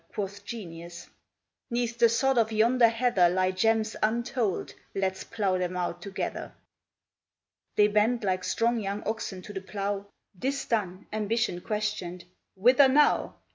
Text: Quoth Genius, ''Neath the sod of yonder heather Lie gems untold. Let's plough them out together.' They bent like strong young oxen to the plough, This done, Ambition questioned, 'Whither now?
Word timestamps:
Quoth 0.13 0.43
Genius, 0.43 1.07
''Neath 1.71 1.99
the 1.99 2.09
sod 2.09 2.35
of 2.39 2.51
yonder 2.51 2.87
heather 2.89 3.29
Lie 3.29 3.51
gems 3.51 3.95
untold. 4.01 4.73
Let's 4.95 5.23
plough 5.23 5.59
them 5.59 5.77
out 5.77 6.01
together.' 6.01 6.53
They 7.75 7.87
bent 7.87 8.23
like 8.23 8.43
strong 8.43 8.79
young 8.79 9.03
oxen 9.07 9.43
to 9.43 9.53
the 9.53 9.61
plough, 9.61 10.07
This 10.33 10.65
done, 10.65 11.05
Ambition 11.13 11.61
questioned, 11.61 12.25
'Whither 12.55 12.87
now? 12.87 13.35